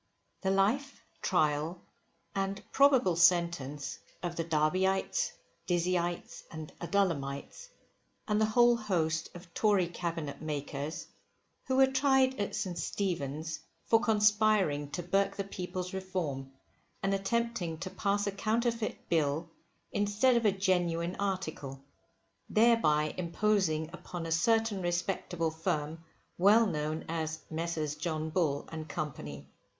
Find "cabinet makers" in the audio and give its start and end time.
9.87-11.05